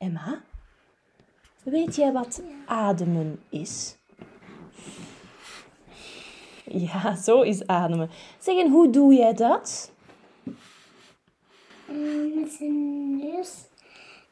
[0.00, 0.42] Emma,
[1.62, 3.96] weet jij wat ademen is?
[6.64, 8.10] Ja, zo is ademen.
[8.38, 9.92] Zeg, en hoe doe jij dat?
[11.88, 13.52] Mm, met zijn neus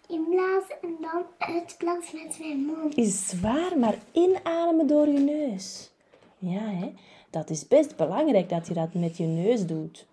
[0.06, 2.96] inblazen en dan uitblazen met mijn mond.
[2.96, 5.90] Is zwaar, maar inademen door je neus.
[6.38, 6.92] Ja, hè?
[7.30, 10.06] Dat is best belangrijk dat je dat met je neus doet.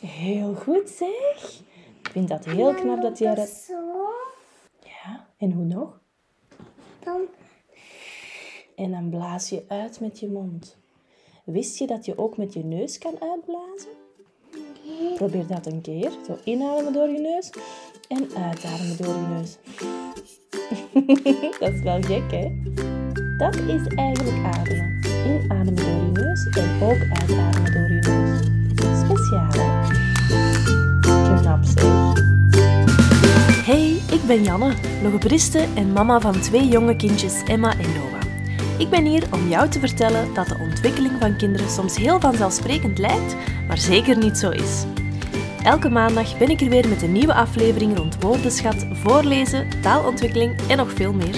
[0.00, 1.60] Heel goed, zeg.
[2.00, 3.48] Ik vind dat heel knap dat jij dat...
[3.48, 4.03] Zo,
[5.44, 6.00] en hoe nog?
[6.98, 7.20] dan
[8.76, 10.76] En dan blaas je uit met je mond.
[11.44, 13.90] Wist je dat je ook met je neus kan uitblazen?
[15.14, 16.10] Probeer dat een keer.
[16.26, 17.50] Zo inademen door je neus
[18.08, 19.58] en uitademen door je neus.
[21.60, 22.48] dat is wel gek, hè?
[23.38, 25.00] Dat is eigenlijk ademen.
[25.26, 28.40] Inademen door je neus en ook uitademen door je neus.
[29.00, 29.63] Speciaal,
[34.24, 38.22] ik ben Janne, logopediste en mama van twee jonge kindjes Emma en Noah.
[38.78, 42.98] Ik ben hier om jou te vertellen dat de ontwikkeling van kinderen soms heel vanzelfsprekend
[42.98, 44.84] lijkt, maar zeker niet zo is.
[45.62, 50.76] Elke maandag ben ik er weer met een nieuwe aflevering rond woordenschat, voorlezen, taalontwikkeling en
[50.76, 51.36] nog veel meer.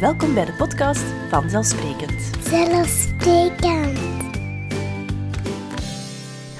[0.00, 2.30] Welkom bij de podcast Vanzelfsprekend.
[2.48, 4.05] Zelfsprekend.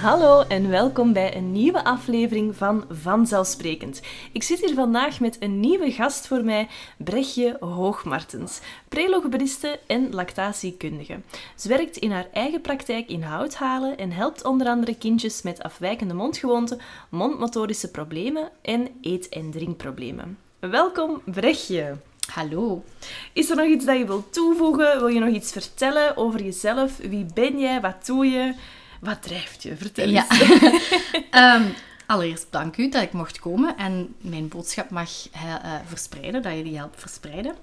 [0.07, 4.03] Hallo en welkom bij een nieuwe aflevering van Vanzelfsprekend.
[4.33, 11.21] Ik zit hier vandaag met een nieuwe gast voor mij, Brechtje Hoogmartens, prelogopediste en lactatiekundige.
[11.57, 16.15] Ze werkt in haar eigen praktijk in Houthalen en helpt onder andere kindjes met afwijkende
[16.15, 20.39] mondgewoonten, mondmotorische problemen en eet- en drinkproblemen.
[20.59, 21.97] Welkom Brechtje.
[22.33, 22.85] Hallo.
[23.33, 24.99] Is er nog iets dat je wilt toevoegen?
[24.99, 26.97] Wil je nog iets vertellen over jezelf?
[26.97, 27.81] Wie ben jij?
[27.81, 28.55] Wat doe je?
[29.01, 29.77] Wat drijft je?
[29.77, 30.27] Vertel Ja.
[30.31, 30.61] eens.
[31.31, 31.63] Ehm,
[32.07, 36.63] allereerst dank u dat ik mocht komen en mijn boodschap mag eh, verspreiden, dat je
[36.63, 37.55] die helpt verspreiden.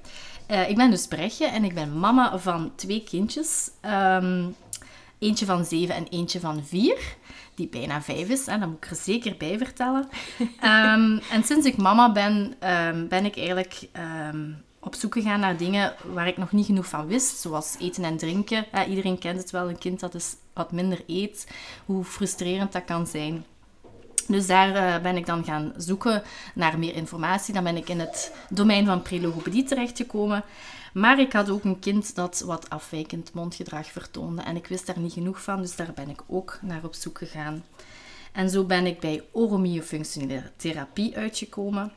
[0.48, 3.70] Eh, ik ben dus Brechtje en ik ben mama van twee kindjes.
[3.82, 4.46] Ehm,
[5.20, 6.98] eentje van zeven en eentje van vier,
[7.56, 8.48] die bijna vijf is.
[8.48, 10.10] En dat moet ik er zeker bij vertellen.
[10.60, 12.56] Ehm, en sinds ik mama ben,
[13.10, 13.90] ben ik eigenlijk
[14.84, 17.40] op zoek gegaan naar dingen waar ik nog niet genoeg van wist.
[17.40, 18.66] Zoals eten en drinken.
[18.90, 21.48] Iedereen kent het wel, een kind dat dus wat minder eet.
[21.86, 23.46] Hoe frustrerend dat kan zijn.
[24.28, 26.24] Dus daar eh, ben ik dan gaan zoeken
[26.56, 27.54] naar meer informatie.
[27.54, 30.44] Dan ben ik in het domein van prelogopedie terechtgekomen.
[30.94, 34.42] Maar ik had ook een kind dat wat afwijkend mondgedrag vertoonde.
[34.42, 37.18] En ik wist daar niet genoeg van, dus daar ben ik ook naar op zoek
[37.18, 37.64] gegaan.
[38.32, 41.92] En zo ben ik bij oromyofunctionele therapie uitgekomen.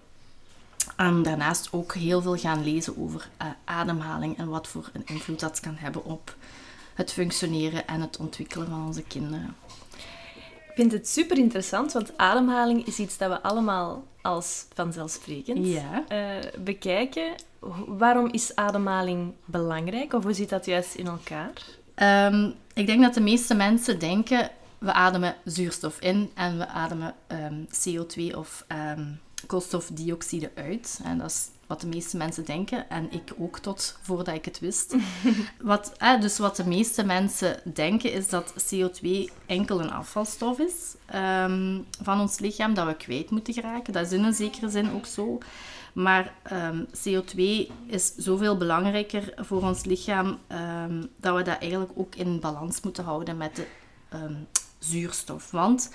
[0.97, 5.41] En daarnaast ook heel veel gaan lezen over eh, ademhaling en wat voor een invloed
[5.41, 6.35] dat kan hebben op
[6.95, 9.55] het functioneren en het ontwikkelen van onze kinderen.
[10.69, 16.05] Ik vind het super interessant, want ademhaling is iets dat we allemaal als vanzelfsprekend Ja.
[16.09, 17.33] eh, bekijken.
[17.87, 20.13] Waarom is ademhaling belangrijk?
[20.13, 21.53] Of hoe zit dat juist in elkaar?
[21.95, 27.15] Ehm, ik denk dat de meeste mensen denken, we ademen zuurstof in en we ademen
[27.27, 29.05] ehm, CO2 of ehm,
[29.47, 31.01] koolstofdioxide uit.
[31.05, 32.89] En dat is wat de meeste mensen denken.
[32.89, 34.95] En ik ook tot voordat ik het wist.
[35.61, 39.09] wat, eh, dus wat de meeste mensen denken is dat CO2
[39.47, 43.93] enkel een afvalstof is ehm, van ons lichaam dat we kwijt moeten geraken.
[43.93, 45.39] Dat is in een zekere zin ook zo.
[45.93, 52.15] Maar ehm, CO2 is zoveel belangrijker voor ons lichaam ehm, dat we dat eigenlijk ook
[52.15, 53.67] in balans moeten houden met de
[54.79, 55.51] zuurstof.
[55.51, 55.91] Want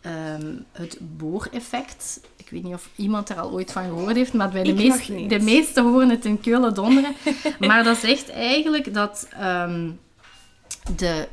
[0.00, 4.50] ehm, het booreffect, ik weet niet of iemand er al ooit van gehoord heeft, maar
[4.50, 7.14] bij de, meest, de meesten horen het in Keulen donderen.
[7.68, 9.90] maar dat zegt eigenlijk dat ehm,
[10.96, 11.28] de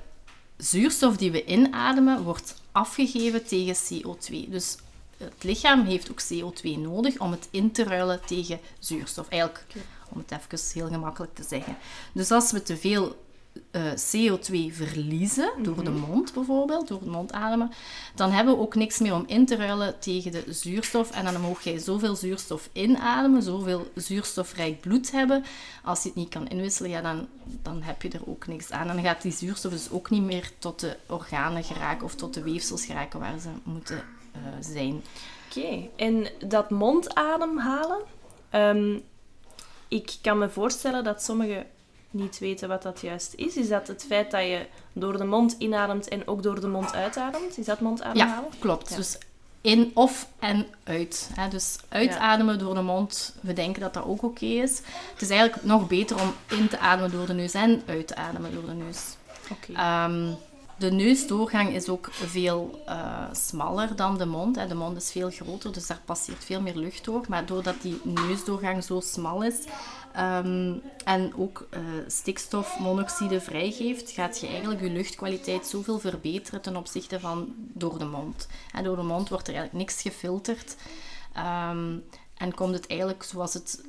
[0.58, 4.50] zuurstof die we inademen wordt afgegeven tegen CO2.
[4.50, 4.78] Dus
[5.18, 9.28] het lichaam heeft ook CO2 nodig om het in te ruilen tegen zuurstof.
[9.28, 9.66] Eigenlijk,
[10.09, 11.78] om het even heel gemakkelijk te zeggen.
[12.12, 13.25] Dus als we te veel
[13.71, 17.71] eh, CO2 verliezen, door de mond bijvoorbeeld, door het mondademen,
[18.16, 21.11] dan hebben we ook niks meer om in te ruilen tegen de zuurstof.
[21.11, 25.43] En dan mag jij zoveel zuurstof inademen, zoveel zuurstofrijk bloed hebben.
[25.84, 28.90] Als je het niet kan inwisselen, ja, dan, dan heb je er ook niks aan.
[28.90, 32.34] En dan gaat die zuurstof dus ook niet meer tot de organen geraken of tot
[32.34, 35.03] de weefsels geraken waar ze moeten eh, zijn.
[35.49, 38.01] Oké, en dat mondademhalen.
[38.49, 38.97] ehm,
[39.87, 41.66] ik kan me voorstellen dat sommigen
[42.16, 43.56] niet weten wat dat juist is.
[43.56, 46.94] Is dat het feit dat je door de mond inademt en ook door de mond
[46.94, 47.58] uitademt?
[47.58, 48.50] Is dat mondademhalen?
[48.52, 48.90] Ja, klopt.
[48.90, 48.96] Ja.
[48.96, 49.17] Dus
[49.62, 51.29] in of en uit.
[51.34, 51.47] Hè.
[51.47, 54.82] Dus uitademen door de mond, we denken dat dat ook oké is.
[55.14, 58.16] Het is eigenlijk nog beter om in te ademen door de neus en uit te
[58.16, 59.16] ademen door de neus.
[59.52, 59.73] Oké.
[59.73, 60.32] Ehm,
[60.77, 64.55] de neusdoorgang is ook veel eh, smaller dan de mond.
[64.55, 64.67] Hè.
[64.67, 67.25] De mond is veel groter, dus daar passeert veel meer lucht door.
[67.27, 69.55] Maar doordat die neusdoorgang zo smal is
[70.13, 70.73] ehm,
[71.03, 77.53] en ook uh, stikstofmonoxide vrijgeeft, gaat je eigenlijk je luchtkwaliteit zoveel verbeteren ten opzichte van
[77.57, 78.47] door de mond.
[78.72, 80.75] En door de mond wordt er eigenlijk niks gefilterd.
[81.33, 81.97] Ehm,
[82.37, 83.83] en komt het eigenlijk zoals het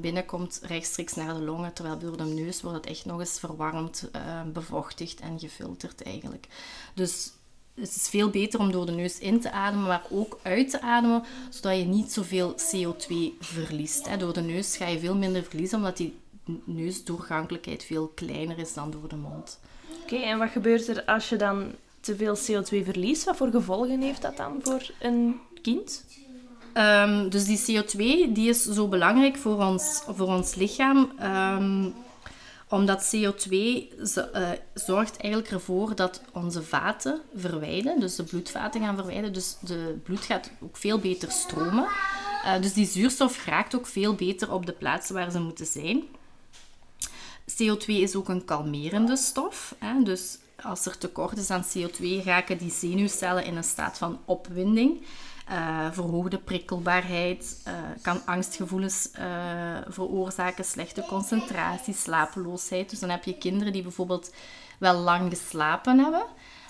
[0.00, 4.08] binnenkomt rechtstreeks naar de longen, terwijl door de neus wordt het echt nog eens verwarmd,
[4.16, 6.46] uh, bevochtigd en gefilterd eigenlijk.
[6.94, 7.32] Dus
[7.74, 10.80] het is veel beter om door de neus in te ademen, maar ook uit te
[10.80, 14.18] ademen, zodat je niet zoveel CO2 verliest.
[14.18, 16.16] Door de neus ga je veel minder verliezen, omdat die
[16.64, 19.60] neusdoorgankelijkheid veel kleiner is dan door de mond.
[20.02, 23.24] Oké, en wat gebeurt er als je dan te veel CO2 verliest?
[23.24, 26.04] Wat voor gevolgen heeft dat dan voor een kind?
[26.74, 27.96] Um, dus die CO2
[28.32, 31.10] die is zo belangrijk voor ons, voor ons lichaam.
[31.22, 31.94] Um,
[32.68, 38.00] omdat CO2 uh, zorgt eigenlijk ervoor dat onze vaten verwijden.
[38.00, 39.32] Dus de bloedvaten gaan verwijden.
[39.32, 41.84] Dus de bloed gaat ook veel beter stromen.
[42.44, 46.02] Uh, dus die zuurstof raakt ook veel beter op de plaatsen waar ze moeten zijn.
[47.50, 49.74] CO2 is ook een kalmerende stof.
[49.78, 50.02] Hè?
[50.02, 55.00] Dus als er tekort is aan CO2, raken die zenuwcellen in een staat van opwinding.
[55.50, 62.90] Uh, verhoogde prikkelbaarheid, uh, kan angstgevoelens uh, veroorzaken, slechte concentratie, slapeloosheid.
[62.90, 64.32] Dus dan heb je kinderen die bijvoorbeeld
[64.78, 66.24] wel lang geslapen hebben,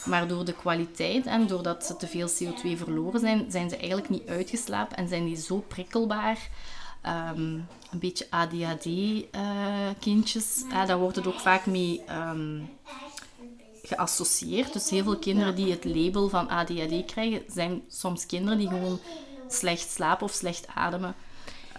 [0.05, 4.09] maar door de kwaliteit en doordat ze te veel CO2 verloren zijn, zijn ze eigenlijk
[4.09, 6.49] niet uitgeslapen en zijn die zo prikkelbaar.
[7.07, 12.69] Um, een beetje ADHD-kindjes, daar wordt het ook vaak mee um,
[13.85, 14.73] geassocieerd.
[14.73, 18.99] Dus heel veel kinderen die het label van ADHD krijgen, zijn soms kinderen die gewoon
[19.49, 21.15] slecht slapen of slecht ademen.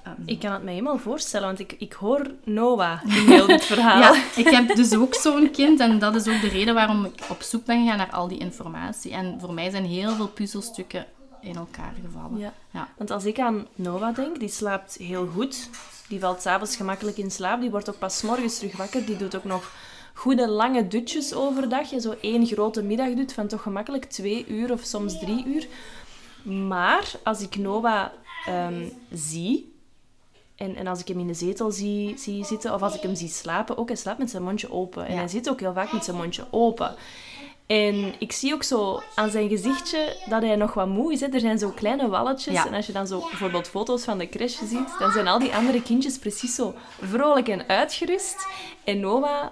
[0.08, 3.66] Um, ik kan het me helemaal voorstellen, want ik, ik hoor Noah in heel dit
[3.66, 4.00] verhaal.
[4.00, 7.24] ja, ik heb dus ook zo'n kind en dat is ook de reden waarom ik
[7.30, 9.12] op zoek ben gegaan naar al die informatie.
[9.12, 11.06] En voor mij zijn heel veel puzzelstukken
[11.42, 12.38] in elkaar gevallen.
[12.38, 12.54] Ja.
[12.72, 12.88] ja.
[12.98, 15.70] Want als ik aan Noah denk, die slaapt heel goed.
[16.08, 17.62] Die valt s'avonds gemakkelijk in slaap.
[17.62, 19.06] Die wordt ook pas morgens terug wakker.
[19.06, 19.72] Die doet ook nog
[20.16, 21.90] goede lange dutjes overdag.
[21.90, 25.68] Je zo één grote middagdut van toch gemakkelijk twee uur of soms drie uur.
[26.68, 28.08] Maar als ik Noah
[28.50, 29.74] um, zie,
[30.56, 33.16] en, en als ik hem in de zetel zie, zie zitten, of als ik hem
[33.16, 35.06] zie slapen, ook hij slaapt met zijn mondje open.
[35.06, 35.20] En ja.
[35.20, 36.96] hij zit ook heel vaak met zijn mondje open.
[37.66, 41.20] En ik zie ook zo aan zijn gezichtje dat hij nog wat moe is.
[41.20, 41.28] Hè.
[41.28, 42.54] Er zijn zo kleine walletjes.
[42.54, 42.68] Ja.
[42.68, 45.56] En als je dan zo bijvoorbeeld foto's van de crash ziet, dan zijn al die
[45.56, 48.48] andere kindjes precies zo vrolijk en uitgerust.
[48.84, 49.48] En Noah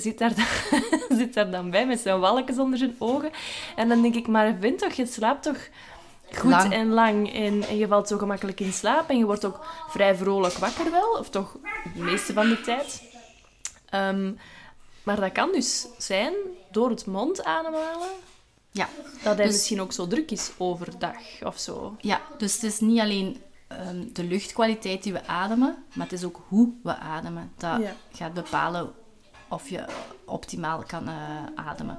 [0.00, 0.82] zit daar, dan,
[1.18, 3.30] zit daar dan bij met zijn walletjes onder zijn ogen.
[3.76, 5.68] En dan denk ik, maar vind toch, je slaapt toch
[6.34, 6.72] goed lang.
[6.72, 7.34] en lang.
[7.34, 9.10] En, en, je valt zo gemakkelijk in slaap.
[9.10, 11.16] En je wordt ook vrij vrolijk wakker wel.
[11.18, 11.56] Of toch
[11.94, 13.02] de meeste van de tijd.
[13.94, 14.38] Um,
[15.02, 16.34] maar dat kan dus zijn
[16.70, 18.08] door het mond ademhalen.
[18.70, 18.88] Ja.
[19.22, 21.96] Dat hij dus, misschien ook zo druk is overdag of zo.
[22.00, 26.24] Ja, dus het is niet alleen um, de luchtkwaliteit die we ademen, maar het is
[26.24, 27.52] ook hoe we ademen.
[27.56, 27.94] Dat ja.
[28.12, 28.92] gaat bepalen
[29.52, 29.84] of je
[30.24, 31.14] optimaal kan uh,
[31.54, 31.98] ademen.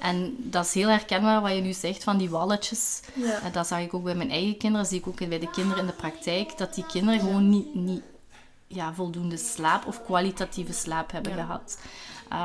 [0.00, 3.00] En dat is heel herkenbaar wat je nu zegt van die walletjes.
[3.14, 3.24] Ja.
[3.24, 5.80] Uh, dat zag ik ook bij mijn eigen kinderen, zie ik ook bij de kinderen
[5.80, 7.26] in de praktijk, dat die kinderen ja.
[7.26, 8.02] gewoon niet, niet
[8.66, 11.44] ja, voldoende slaap of kwalitatieve slaap hebben ja.
[11.44, 11.78] gehad.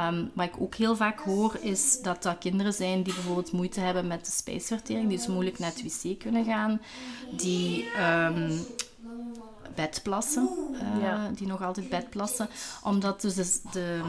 [0.09, 3.79] Um, wat ik ook heel vaak hoor, is dat dat kinderen zijn die bijvoorbeeld moeite
[3.79, 6.81] hebben met de spijsvertering, die dus moeilijk naar het wc kunnen gaan,
[7.31, 8.65] die um,
[9.77, 11.31] bedplassen, uh, ja.
[11.35, 12.49] die nog altijd bedplassen.
[12.83, 14.01] Omdat dus de, de,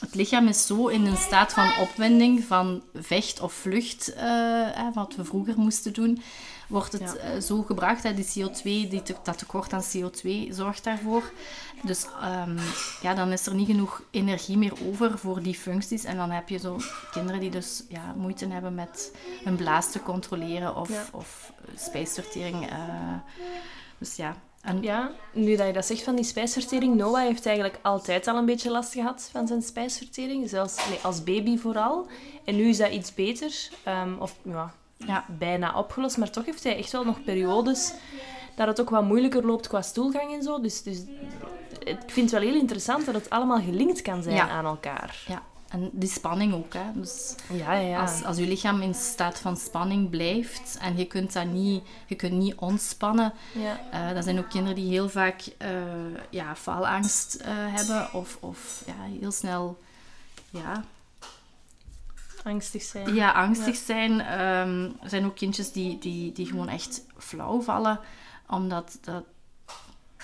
[0.00, 4.94] het lichaam is zo in een staat van opwinding, van vecht of vlucht, uh, eh,
[4.94, 6.22] wat we vroeger moesten doen,
[6.68, 7.34] wordt het ja.
[7.34, 8.02] uh, zo gebracht.
[8.02, 11.32] Hè, die CO2, die te, dat tekort aan CO2 zorgt daarvoor.
[11.82, 12.58] Dus um,
[13.02, 16.04] ja, dan is er niet genoeg energie meer over voor die functies.
[16.04, 16.76] En dan heb je zo
[17.10, 19.12] kinderen die dus ja, moeite hebben met
[19.44, 21.04] hun blaas te controleren of, ja.
[21.12, 22.68] of spijsvertering.
[23.98, 27.78] dus ja, en ja, nu dat je dat zegt van die spijsvertering, Noah heeft eigenlijk
[27.82, 32.06] altijd al een beetje last gehad van zijn spijsvertering, zelfs nee, als baby vooral.
[32.44, 36.64] En nu is dat iets beter, um, of ja, ja, bijna opgelost, maar toch heeft
[36.64, 37.94] hij echt wel nog periodes
[38.54, 40.60] dat het ook wat moeilijker loopt qua stoelgang en zo.
[40.60, 40.98] Dus, dus
[41.84, 44.48] ik vind het wel heel interessant dat het allemaal gelinkt kan zijn ja.
[44.48, 45.24] aan elkaar.
[45.28, 45.42] Ja,
[45.72, 46.74] en die spanning ook.
[46.74, 47.00] Hè.
[47.00, 48.00] Dus ja, ja.
[48.00, 52.14] Als, als je lichaam in staat van spanning blijft en je kunt dat niet, je
[52.14, 53.32] kunt niet ontspannen.
[53.54, 54.08] Ja.
[54.08, 55.68] Uh, dat zijn ook kinderen die heel vaak uh,
[56.30, 59.78] ja, faalangst uh, hebben of, of ja, heel snel...
[60.50, 60.84] Ja,
[62.44, 63.14] angstig zijn.
[63.14, 63.84] Ja, angstig ja.
[63.84, 64.12] zijn.
[64.12, 68.00] Um, er zijn ook kindjes die, die, die gewoon echt flauw vallen,
[68.46, 69.24] omdat dat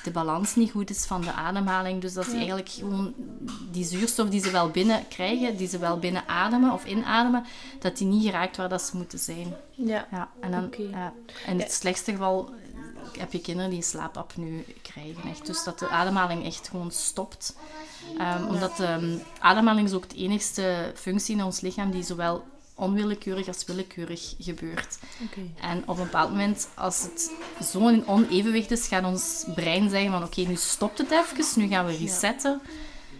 [0.09, 2.00] de balans niet goed is van de ademhaling.
[2.00, 3.15] Dus dat ze eigenlijk gewoon
[3.71, 7.45] die zuurstof die ze wel binnen krijgen, die ze wel binnen ademen of inademen,
[7.79, 9.55] dat die niet geraakt waar dat ze moeten zijn.
[9.75, 10.07] Ja.
[10.11, 10.83] Ja, en dan, Oké.
[10.83, 11.12] ja,
[11.47, 12.50] in het slechtste geval
[13.19, 15.31] heb je kinderen die slaapapneu krijgen.
[15.31, 15.47] Echt.
[15.47, 17.57] Dus dat de ademhaling echt gewoon stopt.
[18.19, 22.45] Ehm, Omdat de ehm, ademhaling is ook de enigste functie in ons lichaam die zowel
[22.78, 24.99] onwillekeurig als willekeurig gebeurt.
[25.61, 27.30] En op een bepaald moment, als het
[27.70, 31.68] zo in onevenwicht is, gaat ons brein zeggen van oké, nu stopt het even, nu
[31.68, 32.61] gaan we resetten.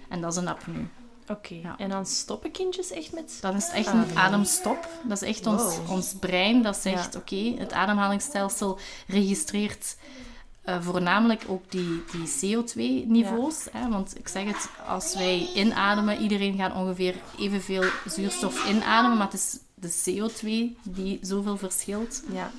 [0.09, 0.85] En dat is een apneu.
[1.29, 1.55] Oké.
[1.55, 1.75] Ja.
[1.79, 3.39] En dan stoppen kindjes echt met...
[3.41, 4.09] Dat is echt Ademen.
[4.11, 4.89] een ademstop.
[5.05, 7.19] Dat is echt ons, ons brein dat zegt, Ja.
[7.21, 9.97] oké, het ademhalingsstelsel registreert
[10.69, 13.67] eh, voornamelijk ook die, die CO2-niveaus.
[13.73, 13.89] Hè?
[13.89, 19.35] Want ik zeg het, als wij inademen, iedereen gaat ongeveer evenveel zuurstof inademen, maar het
[19.35, 22.23] is de CO2 die zoveel verschilt.
[22.33, 22.51] Ja.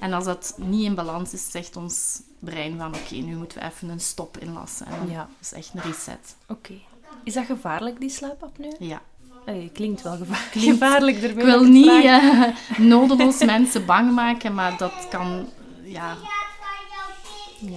[0.00, 3.64] En als dat niet in balans is, zegt ons brein van, oké, nu moeten we
[3.64, 4.86] even een stop inlassen.
[4.86, 5.28] En Ja.
[5.40, 6.36] is echt een reset.
[6.48, 6.74] Oké.
[7.24, 8.72] Is dat gevaarlijk, die slaapapneu?
[8.78, 9.02] Ja.
[9.46, 10.52] Allee, klinkt wel gevaarlijk.
[10.52, 11.30] Gevaarlijk ermee.
[11.44, 12.42] Ik dat wil niet eh,
[12.92, 15.48] nodeloos mensen bang maken, maar dat kan...
[15.82, 16.16] Ja.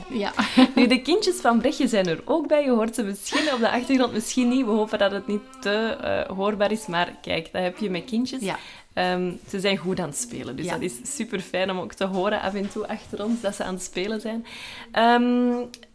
[0.10, 0.34] Ja.
[0.76, 2.64] Nu, de kindjes van Brechtje zijn er ook bij.
[2.64, 4.66] Je hoort ze misschien op de achtergrond, misschien niet.
[4.66, 6.86] We hopen dat het niet te eh, hoorbaar is.
[6.88, 8.42] Maar kijk, dat heb je met kindjes.
[8.42, 8.58] Ja.
[8.94, 10.56] Ehm, ze zijn goed aan het spelen.
[10.56, 10.72] Dus Ja.
[10.72, 13.64] dat is super fijn om ook te horen af en toe achter ons dat ze
[13.64, 14.46] aan het spelen zijn.
[14.92, 15.52] Ehm,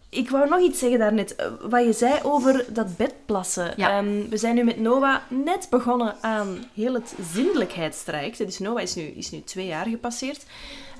[0.08, 1.34] ik wou nog iets zeggen daarnet.
[1.37, 3.72] Eh, Wat je zei over dat bedplassen.
[3.76, 3.90] Ja.
[3.99, 8.38] Ehm, we zijn nu met Noah net begonnen aan heel het zindelijkheidstraject.
[8.38, 10.44] Dus Noah is nu, is nu twee jaar gepasseerd.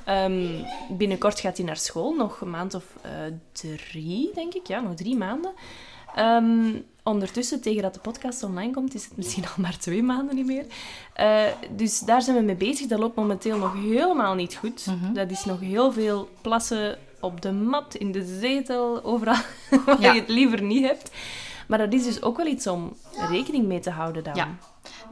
[0.05, 0.47] Ehm,
[0.91, 3.11] binnenkort gaat hij naar school, nog een maand of eh,
[3.53, 4.67] drie, denk ik.
[4.67, 5.53] Ja, nog drie maanden.
[6.15, 10.35] Ehm, ondertussen, tegen dat de podcast online komt, is het misschien al maar twee maanden
[10.35, 10.67] niet meer.
[11.15, 11.45] Eh,
[11.77, 12.87] dus daar zijn we mee bezig.
[12.87, 14.87] Dat loopt momenteel nog helemaal niet goed.
[14.87, 15.13] Mhm.
[15.13, 19.43] Dat is nog heel veel plassen op de mat, in de zetel, overal
[19.87, 21.11] waar je het liever niet hebt.
[21.69, 22.97] Maar dat is dus ook wel iets om
[23.29, 24.35] rekening mee te houden dan.
[24.35, 24.49] Ja.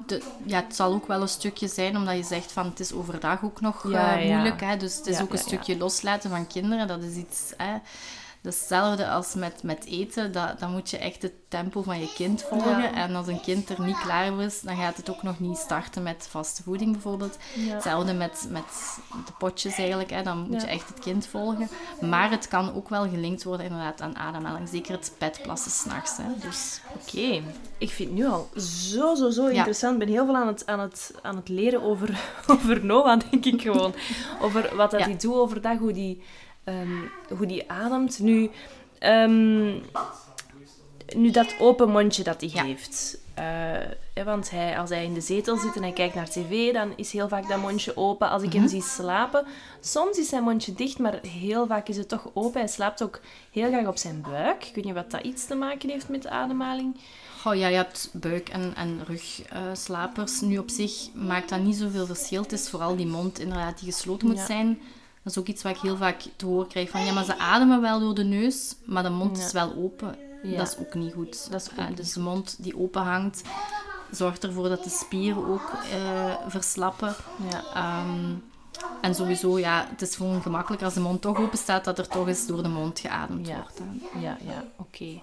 [0.07, 2.93] De, ja, het zal ook wel een stukje zijn, omdat je zegt van het is
[2.93, 4.35] overdag ook nog Ja, eh, ja.
[4.35, 4.61] moeilijk.
[4.61, 4.77] Hè?
[4.77, 6.89] Dus het is Ja, ook een stukje loslaten van kinderen.
[6.89, 7.53] Dat is iets...
[7.57, 7.77] Hè?
[8.43, 12.43] Hetzelfde als met, met eten, dat, dan moet je echt het tempo van je kind
[12.43, 12.83] volgen.
[12.83, 12.95] Ja.
[12.95, 15.57] En als een kind er niet klaar voor is, dan gaat het ook nog niet
[15.57, 17.39] starten met vaste voeding bijvoorbeeld.
[17.55, 17.75] Ja.
[17.75, 20.23] Hetzelfde met, met de potjes eigenlijk, hè.
[20.23, 21.69] dan moet je echt het kind volgen.
[22.01, 24.69] Maar het kan ook wel gelinkt worden inderdaad aan ademhaling.
[24.69, 26.17] Zeker het bedplassen s'nachts.
[26.43, 27.43] Dus Oké,
[27.79, 29.93] ik vind het nu al zo, zo, zo interessant.
[29.93, 32.21] Ik ben heel veel aan het, aan het, aan het leren over,
[32.53, 33.95] over Noah, denk ik gewoon.
[34.41, 36.23] Over wat dat hij doet overdag, hoe die,
[36.65, 36.89] ehm,
[37.37, 38.19] hoe die ademt.
[38.19, 38.51] Nu,
[38.99, 39.73] ehm,
[41.17, 42.65] nu dat open mondje dat hij Ja.
[42.65, 43.19] heeft.
[43.35, 46.93] Eh, want hij, als hij in de zetel zit en hij kijkt naar tv, dan
[46.97, 48.31] is heel vaak dat mondje open.
[48.31, 48.59] Als ik Mhm.
[48.59, 49.47] hem zie slapen,
[49.81, 52.61] soms is zijn mondje dicht, maar heel vaak is het toch open.
[52.61, 53.21] Hij slaapt ook
[53.53, 54.65] heel graag op zijn buik.
[54.65, 56.97] Ik weet niet wat dat iets te maken heeft met de ademhaling.
[57.41, 60.41] Goh, ja, je hebt buik- en, en rugslapers.
[60.41, 62.43] nu op zich maakt dat niet zoveel verschil.
[62.43, 64.47] Het is vooral die mond inderdaad die gesloten moet Ja.
[64.47, 64.79] zijn.
[65.35, 67.39] Dat is ook iets wat ik heel vaak te horen krijg van ja, maar ze
[67.39, 69.45] ademen wel door de neus, maar de mond Ja.
[69.47, 70.17] is wel open.
[70.43, 70.57] Ja.
[70.57, 71.51] Dat is ook niet goed.
[71.51, 73.43] Dat is ook Eh, dus de mond die open hangt,
[74.11, 77.15] zorgt ervoor dat de spieren ook eh, verslappen.
[77.51, 77.63] Ja.
[77.75, 78.35] Ehm,
[79.01, 82.09] en sowieso, ja, het is gewoon gemakkelijker als de mond toch open staat, dat er
[82.09, 83.79] toch eens door de mond geademd wordt.
[83.79, 84.19] hè.
[84.21, 85.21] Ja, ja, oké.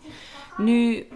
[0.58, 1.08] Nu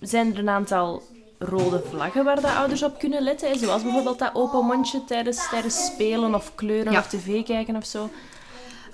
[0.00, 1.02] zijn er een aantal
[1.42, 3.58] rode vlaggen waar de ouders op kunnen letten.
[3.58, 6.98] Zoals bijvoorbeeld dat open mondje tijdens, tijdens spelen of kleuren Ja.
[6.98, 8.10] of tv kijken of zo.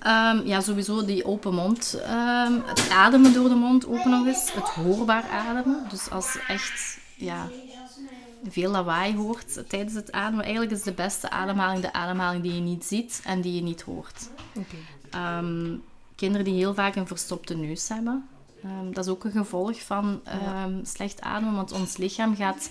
[0.00, 2.00] Ehm, ja, sowieso die open mond.
[2.04, 4.52] ehm, het ademen door de mond ook nog eens.
[4.52, 5.86] Het hoorbaar ademen.
[5.90, 7.48] Dus als echt ja,
[8.48, 10.44] veel lawaai hoort tijdens het ademen.
[10.44, 13.82] Eigenlijk is de beste ademhaling de ademhaling die je niet ziet en die je niet
[13.82, 14.28] hoort.
[15.10, 15.76] Ehm,
[16.14, 18.28] kinderen die heel vaak een verstopte neus hebben.
[18.62, 21.54] Ehm, dat is ook een gevolg van ehm, slecht ademen.
[21.54, 22.70] Want ons lichaam gaat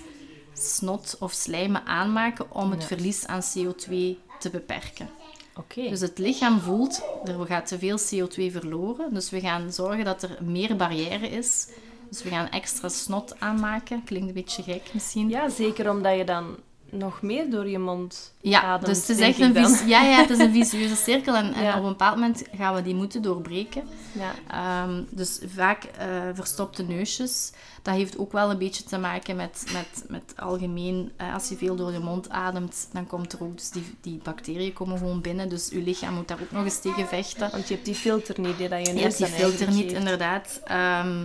[0.52, 3.90] snot of slijmen aanmaken om het verlies aan CO2
[4.38, 5.08] te beperken.
[5.56, 5.88] Oké.
[5.88, 9.14] Dus het lichaam voelt, er gaat te veel CO2 verloren.
[9.14, 11.68] Dus we gaan zorgen dat er meer barrière is.
[12.08, 14.04] Dus we gaan extra snot aanmaken.
[14.04, 15.28] Klinkt een beetje gek misschien.
[15.28, 16.56] Ja, zeker omdat je dan
[16.90, 20.16] nog meer door je mond Ja, ademt, dus het is echt een, vis- ja, ja,
[20.20, 21.34] het is een visueuze cirkel.
[21.34, 23.82] En, en op een bepaald moment gaan we die moeten doorbreken.
[24.12, 24.34] Ja.
[24.50, 27.52] Ehm, dus vaak eh, verstopte neusjes.
[27.82, 31.12] Dat heeft ook wel een beetje te maken met, met, met algemeen...
[31.16, 33.56] eh, als je veel door je mond ademt, dan komt er ook...
[33.56, 35.48] Dus die, die bacteriën komen gewoon binnen.
[35.48, 37.50] Dus je lichaam moet daar ook nog eens tegen vechten.
[37.50, 39.92] Want je hebt die filter niet, hè, dat je Je neus hebt die filter niet,
[39.92, 40.60] inderdaad.
[40.64, 41.24] Ehm,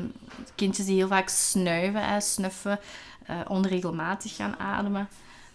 [0.55, 2.79] kindjes die heel vaak snuiven, hè, snuffen,
[3.25, 5.09] eh, onregelmatig gaan ademen.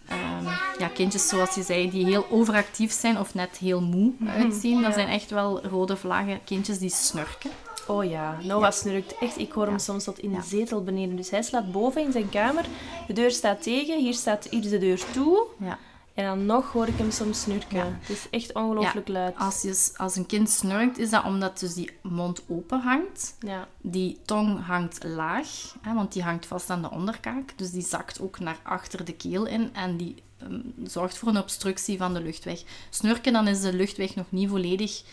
[0.07, 0.45] Ehm,
[0.79, 4.81] ja, kindjes zoals je zei, die heel overactief zijn of net heel moe uitzien.
[4.81, 6.43] Dat zijn echt wel rode vlaggen.
[6.43, 7.51] Kindjes die snurken.
[7.87, 9.37] Oh ja, Noah snurkt echt.
[9.37, 11.15] Ik hoor hem soms tot in de zetel beneden.
[11.15, 12.65] Dus hij slaapt boven in zijn kamer.
[13.07, 13.99] De deur staat tegen.
[13.99, 15.45] Hier staat hier de deur toe.
[15.59, 15.77] Ja.
[16.17, 17.77] En dan nog hoor ik hem soms snurken.
[17.77, 17.97] Ja.
[17.99, 19.35] Het is echt ongelooflijk luid.
[19.37, 23.35] Als, je, als een kind snurkt, is dat omdat dus die mond open hangt.
[23.39, 23.67] Ja.
[23.81, 25.47] Die tong hangt laag,
[25.81, 27.53] hè, want die hangt vast aan de onderkaak.
[27.55, 31.37] Dus die zakt ook naar achter de keel in en die ehm, zorgt voor een
[31.37, 32.63] obstructie van de luchtweg.
[32.89, 35.03] Snurken, dan is de luchtweg nog niet volledig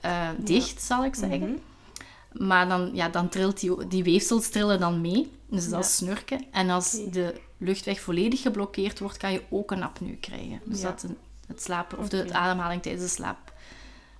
[0.00, 1.40] eh, dicht, zal ik zeggen.
[1.50, 2.46] Mhm.
[2.46, 5.30] Maar dan, ja, dan trilt die, die weefsels trillen dan mee.
[5.56, 6.44] Dus dat is snurken.
[6.50, 10.60] En als de luchtweg volledig geblokkeerd wordt, kan je ook een apneu krijgen.
[10.64, 13.52] Dus dat een- het slapen of de ademhaling tijdens de slaap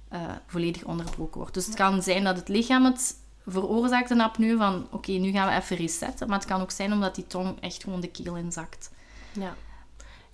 [0.09, 1.55] eh, volledig onderbroken wordt.
[1.55, 5.49] Dus het kan zijn dat het lichaam het veroorzaakt een apneu van oké, nu gaan
[5.49, 6.29] we even resetten.
[6.29, 8.91] Maar het kan ook zijn omdat die tong echt gewoon de keel inzakt.
[9.33, 9.55] ja.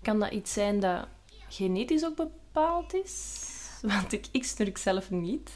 [0.03, 1.07] Kan dat iets zijn dat
[1.49, 3.37] genetisch ook bepaald is?
[3.83, 5.51] Want ik, ik snurk zelf niet.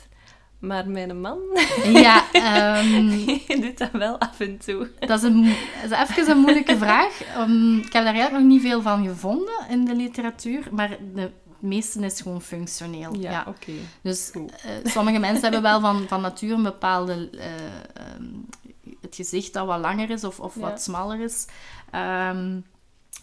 [0.62, 1.38] Maar mijn man
[1.84, 3.16] Ja, ehm,
[3.60, 4.90] doet dat wel af en toe.
[4.98, 5.54] Dat is, een, mo-
[5.88, 7.22] dat is even een moeilijke vraag.
[7.24, 11.30] Ehm, ik heb daar eigenlijk nog niet veel van gevonden in de literatuur, maar de
[11.58, 13.14] meeste is gewoon functioneel.
[13.16, 13.72] Ja, oké.
[14.02, 14.40] Dus eh,
[14.84, 17.30] sommige mensen hebben wel van, van natuur een bepaalde...
[17.30, 17.44] eh,
[17.94, 18.24] ehm,
[19.00, 20.60] het gezicht dat wat langer is of, of Ja.
[20.60, 21.46] wat smaller is.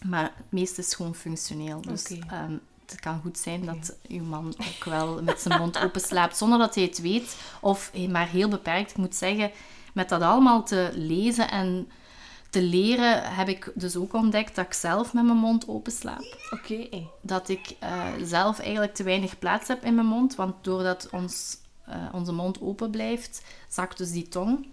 [0.04, 1.80] Maar het meeste is gewoon functioneel.
[1.80, 2.60] Dus Oké.
[2.90, 6.58] Het kan goed zijn dat uw man ook wel met zijn mond open slaapt zonder
[6.58, 7.36] dat hij het weet.
[7.60, 8.90] Of maar heel beperkt.
[8.90, 9.50] Ik moet zeggen,
[9.92, 11.88] met dat allemaal te lezen en
[12.50, 16.36] te leren, heb ik dus ook ontdekt dat ik zelf met mijn mond open slaap.
[16.50, 16.88] Oké.
[17.20, 20.34] Dat ik eh, zelf eigenlijk te weinig plaats heb in mijn mond.
[20.34, 21.56] Want doordat ons,
[21.86, 24.66] eh, onze mond open blijft, zakt dus die tong.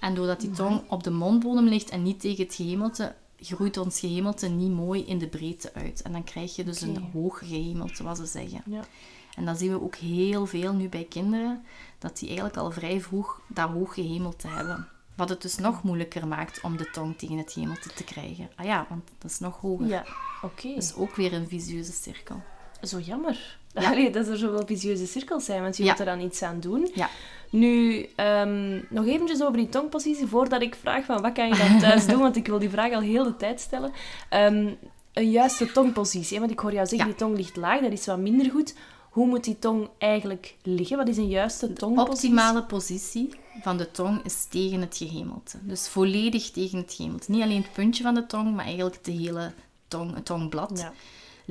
[0.00, 4.00] En doordat die tong op de mondbodem ligt en niet tegen het gehemelte, groeit ons
[4.00, 6.02] gehemelte niet mooi in de breedte uit.
[6.02, 8.62] En dan krijg je dus een hoog gehemelte, wat ze zeggen.
[8.66, 8.84] Ja.
[9.36, 11.64] En dat zien we ook heel veel nu bij kinderen,
[11.98, 14.88] dat die eigenlijk al vrij vroeg dat hoog gehemelte hebben.
[15.14, 18.50] Wat het dus nog moeilijker maakt om de tong tegen het gehemelte te krijgen.
[18.56, 19.86] Ah ja, want dat is nog hoger.
[19.86, 20.06] Ja,
[20.42, 20.68] oké.
[20.68, 22.42] Dat is ook weer een visieuze cirkel.
[22.82, 23.58] Zo jammer.
[23.74, 23.90] Ja.
[23.90, 25.90] Allee, dat er zoveel visieuze cirkels zijn, want je Ja.
[25.90, 26.90] moet er dan iets aan doen.
[26.94, 27.08] Ja.
[27.50, 31.78] Nu, ehm, nog eventjes over die tongpositie, voordat ik vraag van wat kan je dan
[31.78, 33.92] thuis doen, want ik wil die vraag al heel de tijd stellen.
[34.28, 34.68] Ehm,
[35.12, 38.06] een juiste tongpositie, hè, want ik hoor jou zeggen, die tong ligt laag, dat is
[38.06, 38.74] wat minder goed.
[39.10, 40.96] Hoe moet die tong eigenlijk liggen?
[40.96, 42.12] Wat is een juiste tongpositie?
[42.30, 43.30] optimale positie
[43.62, 45.58] van de tong is tegen het gehemelte.
[45.62, 47.30] Dus volledig tegen het gehemelte.
[47.30, 49.52] Niet alleen het puntje van de tong, maar eigenlijk de hele
[49.88, 50.78] tong, het tongblad.
[50.78, 50.92] Ja.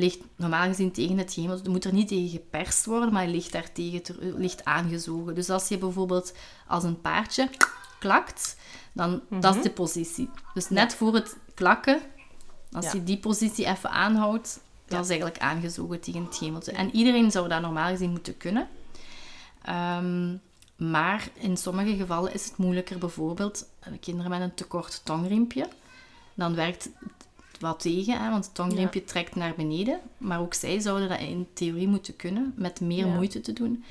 [0.02, 1.64] Ligt normaal gezien tegen het gehemelte.
[1.64, 4.02] Er moet er niet tegen geperst worden, maar ligt daar tegen,
[4.38, 5.36] ligt aangezogen.
[5.36, 6.34] Dus als je bijvoorbeeld
[6.68, 7.50] als een paardje
[8.00, 8.56] klakt,
[8.94, 10.30] dan dat is de positie.
[10.54, 12.02] Dus net voor het klakken,
[12.72, 12.92] als Ja.
[12.94, 16.72] je die positie even aanhoudt, dat is eigenlijk aangezogen tegen het gehemelte.
[16.72, 18.68] En iedereen zou dat normaal gezien moeten kunnen.
[19.62, 20.36] Ehm,
[20.76, 22.98] maar in sommige gevallen is het moeilijker.
[22.98, 25.68] Bijvoorbeeld eh, kinderen met een te kort tongriempje.
[26.34, 27.21] Dan werkt het
[27.62, 30.00] wat tegen, hè, want het tongriempje trekt naar beneden.
[30.18, 33.14] Maar ook zij zouden dat in theorie moeten kunnen, met meer Ja.
[33.14, 33.84] moeite te doen.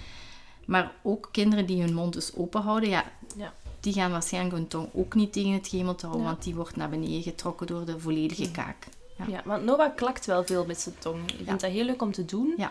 [0.67, 3.05] Maar ook kinderen die hun mond dus open houden, ja,
[3.37, 3.53] Ja.
[3.81, 6.89] die gaan waarschijnlijk hun tong ook niet tegen het gehemelte houden, want die wordt naar
[6.89, 8.87] beneden getrokken door de volledige kaak.
[9.19, 9.25] Ja.
[9.29, 11.31] Ja, want Noah klakt wel veel met zijn tong.
[11.31, 12.55] Ik vind dat heel leuk om te doen.
[12.57, 12.71] Ja.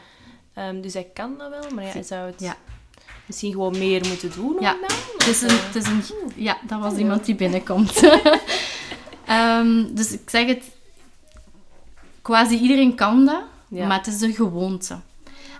[0.53, 2.55] Ehm, dus hij kan dat wel, maar ja, hij zou het
[3.25, 4.57] misschien gewoon meer moeten doen.
[4.59, 6.03] Ja, dan, Het is een, eh, het is een,
[6.35, 8.01] ja, dat was iemand die binnenkomt.
[9.25, 10.63] Ehm, dus ik zeg het,
[12.29, 13.87] quasi iedereen kan dat, Ja.
[13.87, 14.99] maar het is een gewoonte.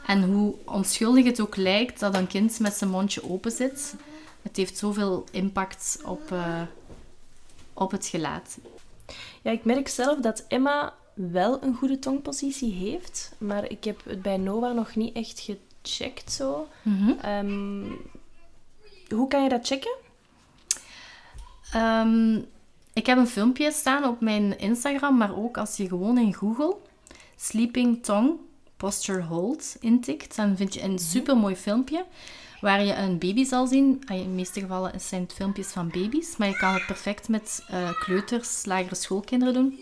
[0.06, 3.96] En hoe onschuldig het ook lijkt dat een kind met zijn mondje open zit,
[4.42, 6.62] het heeft zoveel impact op, eh,
[7.74, 8.58] op het gelaat.
[9.42, 14.22] Ja, ik merk zelf dat Emma wel een goede tongpositie heeft, maar ik heb het
[14.22, 15.50] bij Noah nog niet echt
[15.82, 16.68] gecheckt zo.
[16.82, 17.12] Mhm.
[17.22, 17.84] Ehm,
[19.10, 19.96] hoe kan je dat checken?
[21.72, 22.40] Ehm,
[23.00, 26.76] ik heb een filmpje staan op mijn Instagram, maar ook als je gewoon in Google
[27.36, 28.36] Sleeping Tongue
[28.78, 32.06] Posture Hold intikt, dan vind je een supermooi filmpje
[32.62, 34.02] waar je een baby zal zien.
[34.06, 37.30] Ah, In de meeste gevallen zijn het filmpjes van baby's, maar je kan het perfect
[37.30, 39.80] met eh, kleuters, lagere schoolkinderen doen.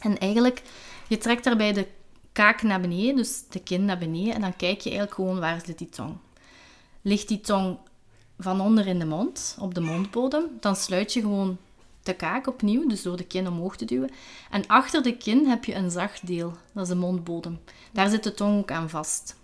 [0.00, 0.62] En eigenlijk,
[1.08, 1.86] je trekt daarbij de
[2.32, 5.62] kaak naar beneden, dus de kin naar beneden, en dan kijk je eigenlijk gewoon waar
[5.64, 6.16] zit die tong.
[7.02, 7.78] Ligt die tong
[8.38, 11.58] van onder in de mond, op de mondbodem, dan sluit je gewoon
[12.06, 14.10] de kaak opnieuw, dus door de kin omhoog te duwen.
[14.50, 17.58] En achter de kin heb je een zacht deel, dat is de mondbodem.
[17.92, 19.36] Daar zit de tong ook aan vast.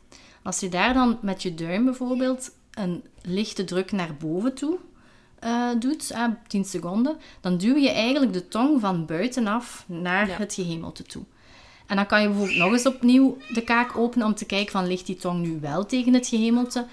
[0.43, 4.79] Als je daar dan met je duim bijvoorbeeld een lichte druk naar boven toe
[5.39, 10.37] eh, doet, eh, 10 seconden, dan duw je eigenlijk de tong van buitenaf naar Ja.
[10.37, 11.23] het gehemelte toe.
[11.87, 14.87] En dan kan je bijvoorbeeld nog eens opnieuw de kaak openen om te kijken van
[14.87, 16.87] ligt die tong nu wel tegen het gehemelte.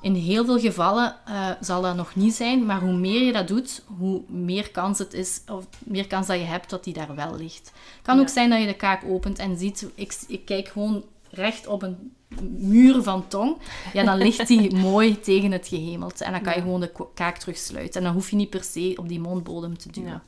[0.00, 3.48] In heel veel gevallen eh, zal dat nog niet zijn, maar hoe meer je dat
[3.48, 7.14] doet, hoe meer kans het is, of meer kans dat je hebt dat die daar
[7.14, 7.72] wel ligt.
[7.96, 11.04] Het kan ook zijn dat je de kaak opent en ziet, ik, ik kijk gewoon
[11.30, 12.12] recht op een
[12.58, 13.56] muur van tong,
[13.92, 16.24] ja, dan ligt die mooi tegen het gehemelte.
[16.24, 18.00] En dan kan je gewoon de kaak terugsluiten.
[18.00, 20.10] En dan hoef je niet per se op die mondbodem te duwen.
[20.10, 20.22] Ja.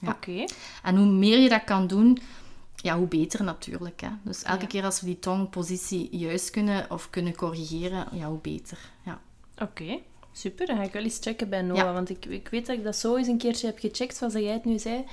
[0.00, 0.10] Ja.
[0.10, 0.44] Oké.
[0.82, 2.18] En hoe meer je dat kan doen,
[2.86, 4.00] ja, hoe beter natuurlijk.
[4.00, 4.08] Hè?
[4.22, 4.66] Dus elke Ja.
[4.66, 8.78] keer als we die tongpositie juist kunnen of kunnen corrigeren, ja, hoe beter.
[9.04, 9.20] Ja.
[9.58, 9.98] Oké,
[10.32, 10.66] super.
[10.66, 11.76] Dan ga ik wel eens checken bij Noah.
[11.78, 11.92] Ja.
[11.92, 14.52] Want ik, ik weet dat ik dat zo eens een keertje heb gecheckt, zoals jij
[14.52, 15.04] het nu zei,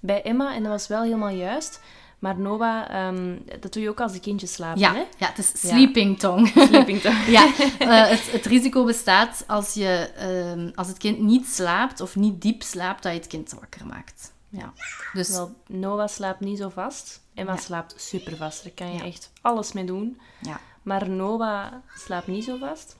[0.00, 0.54] bij Emma.
[0.54, 1.80] En dat was wel helemaal juist.
[2.18, 5.04] Maar Noah, ehm, dat doe je ook als de kindjes slapen, Ja, hè?
[5.18, 6.48] ja, het is sleeping tong.
[6.68, 7.30] Sleeping tongue.
[7.36, 12.16] ja, eh, het, het risico bestaat als, je, ehm, als het kind niet slaapt of
[12.16, 14.32] niet diep slaapt, dat je het kind wakker maakt.
[14.50, 14.72] Ja.
[15.12, 17.20] Dus Wel, Noah slaapt niet zo vast.
[17.34, 17.58] Emma Ja.
[17.58, 18.62] slaapt super vast.
[18.64, 19.04] Daar kan je Ja.
[19.04, 20.20] echt alles mee doen.
[20.40, 22.96] ja, Maar Noah slaapt niet zo vast.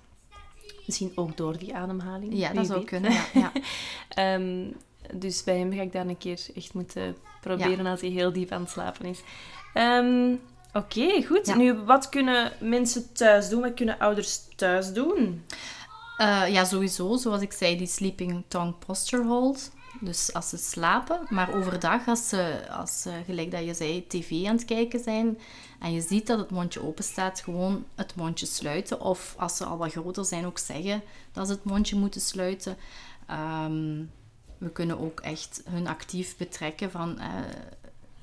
[0.87, 2.35] Misschien ook door die ademhaling.
[2.39, 2.89] ja dat zou weet.
[2.89, 3.13] kunnen.
[3.35, 3.53] Ja.
[4.09, 4.67] Ehm,
[5.15, 8.53] dus bij hem ga ik daar een keer echt moeten proberen als hij heel diep
[8.53, 9.21] aan het slapen is.
[9.75, 10.35] Ehm,
[10.73, 11.55] Oké, goed.
[11.57, 13.61] Nu, wat kunnen mensen thuis doen?
[13.61, 15.45] Wat kunnen ouders thuis doen?
[16.17, 19.71] Eh, ja, sowieso, zoals ik zei, die sleeping tongue posture hold.
[20.00, 24.46] Dus als ze slapen, maar overdag, als ze, als ze, gelijk dat je zei, tv
[24.46, 25.38] aan het kijken zijn
[25.79, 29.00] en je ziet dat het mondje open staat, gewoon het mondje sluiten.
[29.00, 32.76] Of als ze al wat groter zijn, ook zeggen dat ze het mondje moeten sluiten.
[33.26, 34.05] Ehm,
[34.59, 37.18] we kunnen ook echt hun actief betrekken van...
[37.18, 37.29] eh,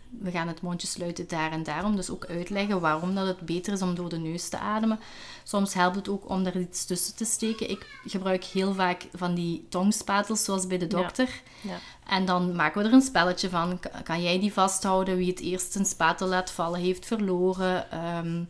[0.09, 1.95] we gaan het mondje sluiten daar en daarom.
[1.95, 4.99] Dus ook uitleggen waarom dat het beter is om door de neus te ademen.
[5.43, 7.69] Soms helpt het ook om er iets tussen te steken.
[7.69, 11.41] Ik gebruik heel vaak van die tongspatels, zoals bij de dokter.
[11.61, 11.77] Ja.
[12.07, 13.79] En dan maken we er een spelletje van.
[14.03, 15.17] Kan jij die vasthouden?
[15.17, 17.91] Wie het eerst een spatel laat vallen, heeft verloren.
[17.91, 18.43] Ehm,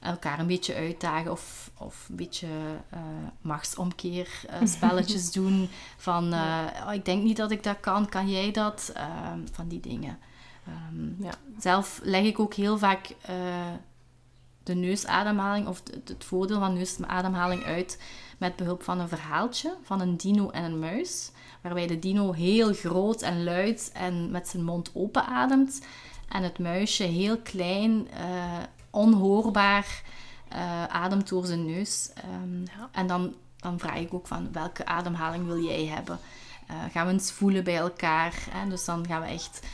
[0.00, 2.46] elkaar een beetje uitdagen of, of een beetje
[2.90, 2.98] eh
[3.40, 5.68] machtsomkeer eh, spelletjes doen.
[5.96, 8.90] Van, eh, oh, ik denk niet dat ik dat kan, kan jij dat?
[8.94, 10.18] Ehm, van die dingen.
[10.66, 11.32] Ehm, Ja.
[11.58, 13.34] Zelf leg ik ook heel vaak eh,
[14.62, 18.02] de neusademhaling of het, het voordeel van neusademhaling uit
[18.38, 21.30] met behulp van een verhaaltje van een dino en een muis.
[21.60, 25.86] Waarbij de dino heel groot en luid en met zijn mond open ademt.
[26.28, 28.58] En het muisje heel klein, eh,
[28.90, 30.02] onhoorbaar
[30.48, 32.10] eh, ademt door zijn neus.
[32.14, 32.88] Ehm, Ja.
[32.92, 36.18] En dan, dan vraag ik ook van welke ademhaling wil jij hebben?
[36.92, 38.34] Gaan we eens voelen bij elkaar?
[38.50, 38.68] Hè?
[38.68, 39.66] Dus dan gaan we echt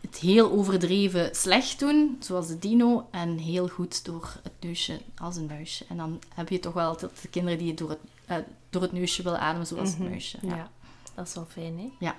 [0.00, 5.36] het heel overdreven slecht doen, zoals de dino, en heel goed door het neusje als
[5.36, 5.84] een muisje.
[5.88, 8.36] En dan heb je toch wel altijd de kinderen die het door het, eh,
[8.70, 10.38] door het neusje willen ademen, zoals het muisje.
[10.42, 10.56] Ja.
[10.56, 10.70] Ja.
[11.14, 12.06] dat is wel fijn, hè?
[12.06, 12.14] Ja.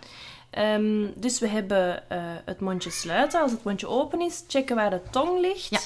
[0.50, 3.42] Ehm, dus we hebben eh, het mondje sluiten.
[3.42, 5.70] Als het mondje open is, checken waar de tong ligt.
[5.70, 5.80] Ja.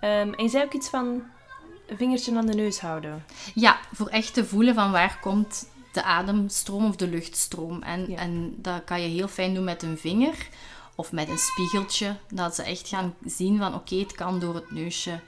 [0.00, 1.22] Ehm, en je zei ook iets van
[1.86, 3.24] een vingertje aan de neus houden.
[3.54, 7.82] Ja, voor echt te voelen van waar komt de ademstroom of de luchtstroom.
[7.82, 8.16] En, Ja.
[8.16, 10.48] en dat kan je heel fijn doen met een vinger
[10.96, 12.16] of met een spiegeltje.
[12.34, 15.20] Dat ze echt gaan zien van oké, het kan door het neusje.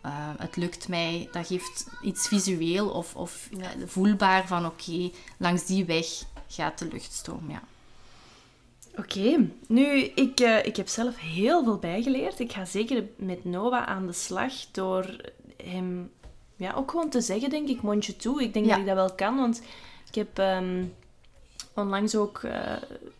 [0.00, 1.28] eh, het lukt mij.
[1.32, 6.06] Dat geeft iets visueel of, of eh, voelbaar van oké, langs die weg
[6.48, 7.50] gaat de luchtstroom.
[7.50, 7.62] Ja.
[8.98, 12.40] Oké, nu, ik, eh, ik heb zelf heel veel bijgeleerd.
[12.40, 15.16] Ik ga zeker met Noah aan de slag door
[15.64, 16.10] hem
[16.56, 18.42] ja, ook gewoon te zeggen, denk ik, mondje toe.
[18.42, 18.70] Ik denk Ja.
[18.70, 19.62] dat ik dat wel kan, want
[20.08, 20.84] ik heb ehm,
[21.76, 22.60] onlangs ook eh,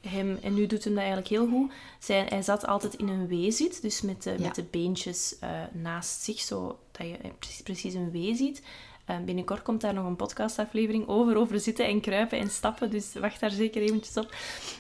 [0.01, 3.29] hem, en nu doet hem dat eigenlijk heel goed, zijn, hij zat altijd in een
[3.29, 4.39] W-zit, dus met de, Ja.
[4.39, 8.63] met de beentjes eh, naast zich, zo dat je precies, precies een W ziet.
[9.07, 13.13] Eh, binnenkort komt daar nog een podcastaflevering over, over zitten en kruipen en stappen, dus
[13.21, 14.35] wacht daar zeker eventjes op.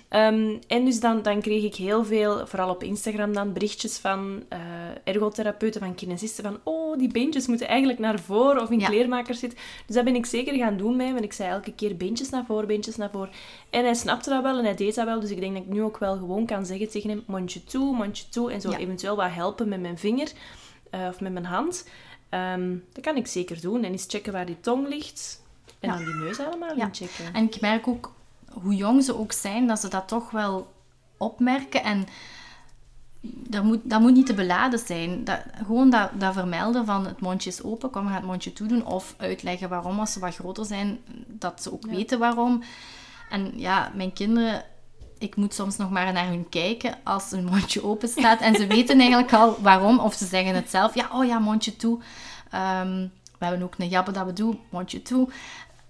[0.08, 4.42] Ehm, en dus dan, dan kreeg ik heel veel, vooral op Instagram dan, berichtjes van
[4.48, 4.58] eh,
[5.04, 8.86] ergotherapeuten, van kinesisten, van oh, die beentjes moeten eigenlijk naar voren of in Ja.
[8.88, 9.58] kleermakers zitten.
[9.86, 11.16] Dus dat ben ik zeker gaan doen hem.
[11.16, 13.30] En ik zei elke keer beentjes naar voren, beentjes naar voren.
[13.70, 15.20] En hij snapte dat wel en hij deed dat wel.
[15.20, 17.94] Dus ik denk dat ik nu ook wel gewoon kan zeggen tegen hem, mondje toe,
[17.96, 18.52] mondje toe.
[18.52, 18.78] En zo Ja.
[18.78, 20.32] eventueel wat helpen met mijn vinger
[20.90, 21.88] eh, of met mijn hand.
[22.28, 23.84] Ehm, dat kan ik zeker doen.
[23.84, 25.42] En eens checken waar die tong ligt.
[25.80, 25.96] En Ja.
[25.96, 26.88] dan die neusademhaling Ja.
[26.92, 27.34] checken.
[27.34, 28.12] En ik merk ook,
[28.52, 30.72] hoe jong ze ook zijn, dat ze dat toch wel
[31.16, 31.82] opmerken.
[31.84, 32.06] En
[33.20, 35.24] dat moet, dat moet niet te beladen zijn.
[35.24, 38.52] Dat, gewoon dat, dat vermelden van het mondje is open, kom, we gaan het mondje
[38.52, 38.86] toedoen.
[38.86, 42.62] Of uitleggen waarom, als ze wat groter zijn, dat ze ook weten waarom.
[43.30, 44.64] En ja, mijn kinderen,
[45.18, 48.40] ik moet soms nog maar naar hun kijken als een mondje open staat.
[48.40, 50.94] En ze weten eigenlijk al waarom, of ze zeggen het zelf.
[50.94, 51.98] Ja, oh ja, mondje toe.
[52.50, 53.07] Ehm,
[53.38, 55.29] we hebben ook een jabba dabba doe, mondje toe.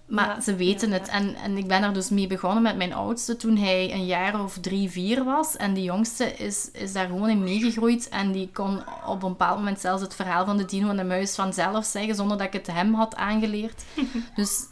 [0.06, 1.08] Maar Ja, ze weten ja, het.
[1.08, 4.42] En, en ik ben er dus mee begonnen met mijn oudste toen hij een jaar
[4.42, 5.56] of drie, vier was.
[5.56, 8.08] En die jongste is, is daar gewoon in meegegroeid.
[8.08, 11.04] En die kon op een bepaald moment zelfs het verhaal van de dino en de
[11.04, 13.84] muis vanzelf zeggen, zonder dat ik het hem had aangeleerd.
[14.36, 14.64] dus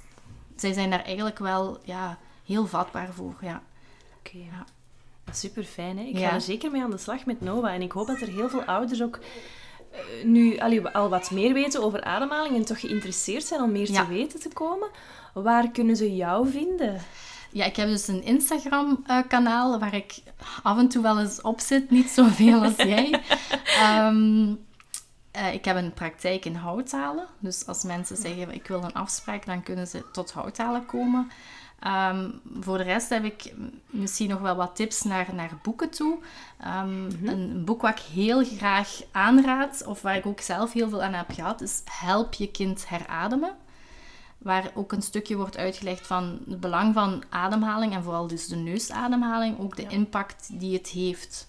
[0.57, 3.35] zij zijn daar eigenlijk wel ja, heel vatbaar voor.
[3.41, 3.63] Ja.
[4.27, 4.39] Oké.
[5.33, 6.05] Super fijn, hè?
[6.05, 6.29] Ik Ja.
[6.29, 7.73] ga er zeker mee aan de slag met Nova.
[7.73, 9.19] En ik hoop dat er heel veel ouders ook
[9.93, 10.59] eh, nu
[10.93, 14.05] al wat meer weten over ademhaling en toch geïnteresseerd zijn om meer Ja.
[14.05, 14.89] te weten te komen.
[15.35, 17.01] Waar kunnen ze jou vinden?
[17.53, 20.15] Ja, ik heb dus een Instagram-kanaal waar ik
[20.63, 21.91] af en toe wel eens op zit.
[21.91, 23.21] Niet zoveel als jij.
[23.67, 24.55] Ehm,
[25.31, 27.27] eh, ik heb een praktijk in Houthalen.
[27.39, 31.31] Dus als mensen zeggen, ik wil een afspraak, dan kunnen ze tot Houthalen komen.
[31.85, 33.55] Ehm, voor de rest heb ik
[33.87, 36.19] misschien nog wel wat tips naar, naar boeken toe.
[36.61, 40.89] Ehm, een, een boek wat ik heel graag aanraad, of waar ik ook zelf heel
[40.89, 43.57] veel aan heb gehad, is Help je kind herademen
[44.39, 48.57] waar ook een stukje wordt uitgelegd van het belang van ademhaling en vooral dus de
[48.57, 51.47] neusademhaling, ook de impact die het heeft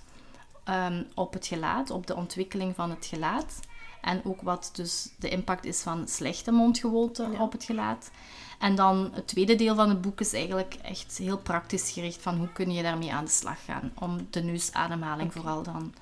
[0.63, 3.60] ehm, op het gelaat, op de ontwikkeling van het gelaat.
[4.02, 8.12] En ook wat dus de impact is van slechte mondgewolte op het gelaat.
[8.60, 12.38] En dan het tweede deel van het boek is eigenlijk echt heel praktisch gericht van
[12.38, 15.94] hoe kun je daarmee aan de slag gaan om de neusademhaling vooral dan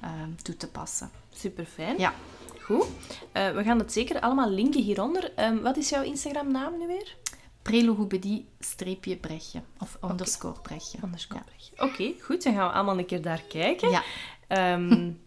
[0.00, 1.10] ehm, toe te passen.
[1.30, 1.98] Super fijn.
[1.98, 2.14] Ja.
[2.60, 2.86] Goed.
[3.32, 5.32] Eh, we gaan het zeker allemaal linken hieronder.
[5.34, 7.16] Ehm, wat is jouw Instagram-naam nu weer?
[7.62, 10.98] Prelogopedie-brechtje of underscore brechtje.
[11.04, 11.84] Underscore Ja.
[11.84, 12.42] Oké, goed.
[12.42, 13.90] Dan gaan we allemaal een keer daar kijken.
[13.90, 14.02] Ja.
[14.46, 15.10] Ehm,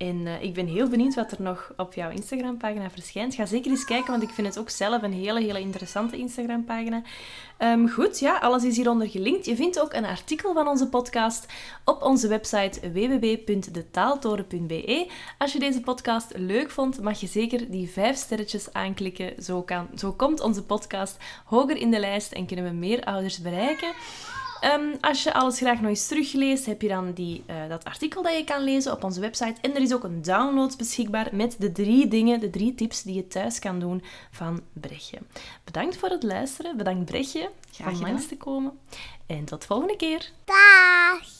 [0.00, 3.34] en eh, ik ben heel benieuwd wat er nog op jouw Instagram-pagina verschijnt.
[3.34, 7.02] Ga zeker eens kijken, want ik vind het ook zelf een hele, hele interessante Instagram-pagina.
[7.56, 9.46] Ehm, goed, ja, alles is hieronder gelinkt.
[9.46, 11.46] Je vindt ook een artikel van onze podcast
[11.84, 15.10] op onze website www.detaaltoren.be.
[15.38, 19.42] Als je deze podcast leuk vond, mag je zeker die vijf sterretjes aanklikken.
[19.42, 23.40] Zo, kan, zo komt onze podcast hoger in de lijst en kunnen we meer ouders
[23.40, 23.92] bereiken.
[24.60, 28.22] Ehm, als je alles graag nog eens terugleest, heb je dan die, eh, dat artikel
[28.22, 29.60] dat je kan lezen op onze website.
[29.60, 33.14] En er is ook een download beschikbaar met de drie dingen, de drie tips die
[33.14, 35.18] je thuis kan doen van Brechtje.
[35.64, 36.76] Bedankt voor het luisteren.
[36.76, 38.78] Bedankt Brechtje Graag om langs te komen.
[39.26, 40.30] En tot volgende keer.
[40.44, 41.39] Dag!